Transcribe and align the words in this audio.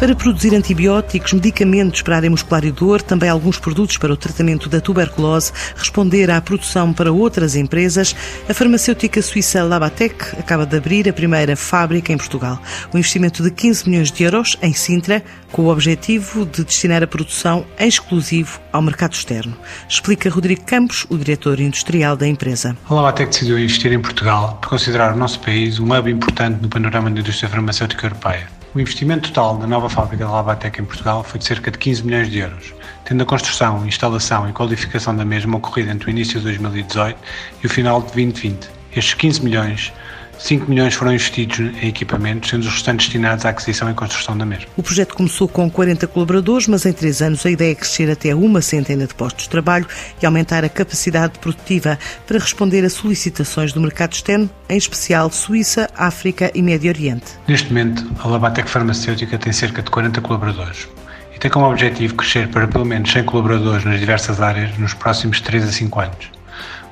para 0.00 0.14
produzir 0.14 0.54
antibióticos, 0.54 1.34
medicamentos 1.34 2.00
para 2.00 2.16
área 2.16 2.30
muscular 2.30 2.64
e 2.64 2.72
dor, 2.72 3.02
também 3.02 3.28
alguns 3.28 3.58
produtos 3.58 3.98
para 3.98 4.10
o 4.10 4.16
tratamento 4.16 4.66
da 4.66 4.80
tuberculose, 4.80 5.52
responder 5.76 6.30
à 6.30 6.40
produção 6.40 6.90
para 6.90 7.12
outras 7.12 7.54
empresas, 7.54 8.16
a 8.48 8.54
farmacêutica 8.54 9.20
suíça 9.20 9.62
Labatec 9.62 10.38
acaba 10.38 10.64
de 10.64 10.74
abrir 10.74 11.06
a 11.06 11.12
primeira 11.12 11.54
fábrica 11.54 12.14
em 12.14 12.16
Portugal. 12.16 12.58
O 12.94 12.96
investimento 12.96 13.42
de 13.42 13.50
15 13.50 13.90
milhões 13.90 14.10
de 14.10 14.24
euros 14.24 14.56
em 14.62 14.72
Sintra, 14.72 15.22
com 15.52 15.62
o 15.64 15.68
objetivo 15.68 16.46
de 16.46 16.64
destinar 16.64 17.02
a 17.02 17.06
produção 17.06 17.66
em 17.78 17.86
exclusivo 17.86 18.58
ao 18.72 18.80
mercado 18.80 19.12
externo. 19.12 19.54
Explica 19.86 20.30
Rodrigo 20.30 20.64
Campos, 20.64 21.04
o 21.10 21.18
diretor 21.18 21.60
industrial 21.60 22.16
da 22.16 22.26
empresa. 22.26 22.74
A 22.88 22.94
Labatec 22.94 23.32
decidiu 23.32 23.58
investir 23.58 23.92
em 23.92 24.00
Portugal 24.00 24.56
por 24.62 24.70
considerar 24.70 25.12
o 25.12 25.16
nosso 25.18 25.40
país 25.40 25.78
um 25.78 25.92
hub 25.92 26.10
importante 26.10 26.62
no 26.62 26.70
panorama 26.70 27.10
da 27.10 27.20
indústria 27.20 27.50
farmacêutica 27.50 28.06
europeia. 28.06 28.59
O 28.72 28.78
investimento 28.78 29.30
total 29.30 29.58
da 29.58 29.66
nova 29.66 29.88
fábrica 29.90 30.24
da 30.24 30.30
Labatec 30.30 30.80
em 30.80 30.84
Portugal 30.84 31.24
foi 31.24 31.40
de 31.40 31.44
cerca 31.44 31.72
de 31.72 31.78
15 31.78 32.04
milhões 32.04 32.30
de 32.30 32.38
euros, 32.38 32.72
tendo 33.04 33.20
a 33.20 33.26
construção, 33.26 33.84
instalação 33.84 34.48
e 34.48 34.52
qualificação 34.52 35.16
da 35.16 35.24
mesma 35.24 35.56
ocorrido 35.56 35.90
entre 35.90 36.08
o 36.08 36.10
início 36.10 36.38
de 36.38 36.44
2018 36.44 37.18
e 37.64 37.66
o 37.66 37.68
final 37.68 38.00
de 38.00 38.12
2020. 38.12 38.70
Estes 38.94 39.14
15 39.14 39.42
milhões 39.42 39.92
5 40.40 40.68
milhões 40.68 40.94
foram 40.94 41.12
investidos 41.12 41.58
em 41.82 41.88
equipamentos, 41.88 42.48
sendo 42.48 42.62
os 42.62 42.68
restantes 42.72 43.06
destinados 43.06 43.44
à 43.44 43.50
aquisição 43.50 43.90
e 43.90 43.94
construção 43.94 44.36
da 44.36 44.46
mesma. 44.46 44.66
O 44.76 44.82
projeto 44.82 45.14
começou 45.14 45.46
com 45.46 45.70
40 45.70 46.06
colaboradores, 46.06 46.66
mas 46.66 46.86
em 46.86 46.92
três 46.92 47.20
anos 47.20 47.44
a 47.44 47.50
ideia 47.50 47.72
é 47.72 47.74
crescer 47.74 48.10
até 48.10 48.34
uma 48.34 48.62
centena 48.62 49.06
de 49.06 49.14
postos 49.14 49.44
de 49.44 49.50
trabalho 49.50 49.86
e 50.20 50.24
aumentar 50.24 50.64
a 50.64 50.68
capacidade 50.68 51.38
produtiva 51.38 51.98
para 52.26 52.38
responder 52.38 52.84
a 52.84 52.90
solicitações 52.90 53.72
do 53.72 53.80
mercado 53.80 54.14
externo, 54.14 54.48
em 54.68 54.76
especial 54.78 55.30
Suíça, 55.30 55.90
África 55.94 56.50
e 56.54 56.62
Médio 56.62 56.90
Oriente. 56.90 57.26
Neste 57.46 57.68
momento, 57.68 58.10
a 58.18 58.26
Labatec 58.26 58.68
Farmacêutica 58.68 59.36
tem 59.36 59.52
cerca 59.52 59.82
de 59.82 59.90
40 59.90 60.22
colaboradores 60.22 60.88
e 61.34 61.38
tem 61.38 61.50
como 61.50 61.66
objetivo 61.66 62.14
crescer 62.14 62.48
para 62.48 62.66
pelo 62.66 62.86
menos 62.86 63.12
100 63.12 63.24
colaboradores 63.24 63.84
nas 63.84 64.00
diversas 64.00 64.40
áreas 64.40 64.76
nos 64.78 64.94
próximos 64.94 65.40
3 65.40 65.68
a 65.68 65.72
5 65.72 66.00
anos. 66.00 66.39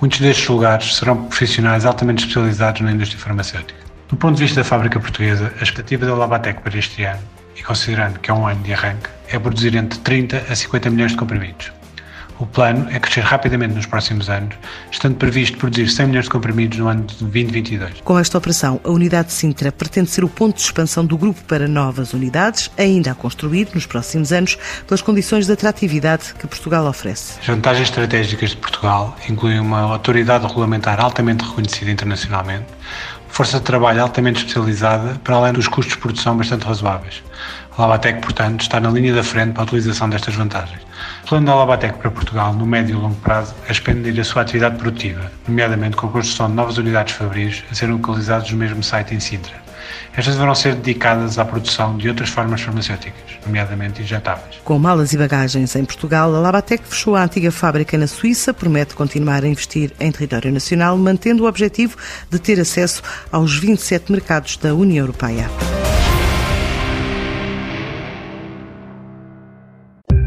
Muitos 0.00 0.20
destes 0.20 0.48
lugares 0.48 0.96
serão 0.96 1.24
profissionais 1.24 1.86
altamente 1.86 2.24
especializados 2.24 2.80
na 2.82 2.92
indústria 2.92 3.20
farmacêutica. 3.20 3.80
Do 4.08 4.16
ponto 4.16 4.36
de 4.36 4.42
vista 4.42 4.60
da 4.60 4.64
fábrica 4.64 5.00
portuguesa, 5.00 5.52
a 5.58 5.62
expectativa 5.62 6.04
da 6.04 6.14
Labatec 6.14 6.60
para 6.60 6.78
este 6.78 7.04
ano, 7.04 7.22
e 7.56 7.62
considerando 7.62 8.18
que 8.18 8.30
é 8.30 8.34
um 8.34 8.46
ano 8.46 8.62
de 8.62 8.72
arranque, 8.72 9.08
é 9.28 9.38
produzir 9.38 9.74
entre 9.74 9.98
30 10.00 10.44
a 10.50 10.54
50 10.54 10.90
milhões 10.90 11.12
de 11.12 11.18
comprimidos. 11.18 11.72
O 12.38 12.46
plano 12.46 12.88
é 12.90 12.98
crescer 12.98 13.20
rapidamente 13.20 13.74
nos 13.74 13.86
próximos 13.86 14.28
anos, 14.28 14.54
estando 14.90 15.14
previsto 15.14 15.56
produzir 15.56 15.88
100 15.88 16.06
milhões 16.06 16.24
de 16.24 16.30
comprimidos 16.30 16.78
no 16.78 16.88
ano 16.88 17.04
de 17.04 17.14
2022. 17.16 18.00
Com 18.02 18.18
esta 18.18 18.36
operação, 18.36 18.80
a 18.82 18.90
unidade 18.90 19.28
de 19.28 19.34
Sintra 19.34 19.70
pretende 19.70 20.10
ser 20.10 20.24
o 20.24 20.28
ponto 20.28 20.56
de 20.56 20.62
expansão 20.62 21.06
do 21.06 21.16
grupo 21.16 21.40
para 21.44 21.68
novas 21.68 22.12
unidades, 22.12 22.70
ainda 22.76 23.12
a 23.12 23.14
construir 23.14 23.68
nos 23.72 23.86
próximos 23.86 24.32
anos, 24.32 24.58
pelas 24.86 25.00
condições 25.00 25.46
de 25.46 25.52
atratividade 25.52 26.34
que 26.38 26.46
Portugal 26.46 26.86
oferece. 26.86 27.38
As 27.40 27.46
vantagens 27.46 27.88
estratégicas 27.88 28.50
de 28.50 28.56
Portugal 28.56 29.16
incluem 29.28 29.60
uma 29.60 29.80
autoridade 29.82 30.46
regulamentar 30.46 31.00
altamente 31.00 31.44
reconhecida 31.44 31.90
internacionalmente, 31.90 32.66
força 33.28 33.58
de 33.58 33.64
trabalho 33.64 34.02
altamente 34.02 34.38
especializada, 34.38 35.20
para 35.22 35.36
além 35.36 35.52
dos 35.52 35.68
custos 35.68 35.94
de 35.94 36.00
produção 36.00 36.36
bastante 36.36 36.64
razoáveis. 36.64 37.22
A 37.76 37.82
Labatec, 37.82 38.20
portanto, 38.20 38.60
está 38.60 38.78
na 38.78 38.90
linha 38.90 39.12
da 39.12 39.24
frente 39.24 39.52
para 39.52 39.62
a 39.62 39.64
utilização 39.64 40.08
destas 40.08 40.34
vantagens. 40.34 40.80
Plano 41.34 41.48
da 41.48 41.54
Labatec 41.56 41.98
para 41.98 42.12
Portugal, 42.12 42.52
no 42.52 42.64
médio 42.64 42.96
e 42.96 42.96
longo 42.96 43.16
prazo, 43.16 43.56
é 43.68 43.72
expandir 43.72 44.20
a 44.20 44.22
sua 44.22 44.42
atividade 44.42 44.76
produtiva, 44.76 45.32
nomeadamente 45.48 45.96
com 45.96 46.06
a 46.06 46.10
construção 46.10 46.46
de 46.46 46.54
novas 46.54 46.78
unidades 46.78 47.12
fabris 47.16 47.64
a 47.72 47.74
serem 47.74 47.96
localizadas 47.96 48.48
no 48.52 48.56
mesmo 48.56 48.84
site 48.84 49.16
em 49.16 49.18
Sintra. 49.18 49.52
Estas 50.16 50.34
deverão 50.34 50.54
ser 50.54 50.76
dedicadas 50.76 51.36
à 51.36 51.44
produção 51.44 51.96
de 51.96 52.08
outras 52.08 52.28
formas 52.28 52.60
farmacêuticas, 52.60 53.20
nomeadamente 53.44 54.00
injetáveis. 54.00 54.60
Com 54.62 54.78
malas 54.78 55.12
e 55.12 55.18
bagagens 55.18 55.74
em 55.74 55.84
Portugal, 55.84 56.32
a 56.32 56.38
Labatec 56.38 56.84
fechou 56.86 57.16
a 57.16 57.24
antiga 57.24 57.50
fábrica 57.50 57.98
na 57.98 58.06
Suíça, 58.06 58.54
promete 58.54 58.94
continuar 58.94 59.42
a 59.42 59.48
investir 59.48 59.90
em 59.98 60.12
território 60.12 60.52
nacional, 60.52 60.96
mantendo 60.96 61.42
o 61.42 61.48
objetivo 61.48 61.96
de 62.30 62.38
ter 62.38 62.60
acesso 62.60 63.02
aos 63.32 63.58
27 63.58 64.12
mercados 64.12 64.56
da 64.56 64.72
União 64.72 65.02
Europeia. 65.02 65.50